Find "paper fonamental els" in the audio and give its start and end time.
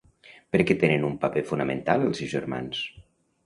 1.27-2.23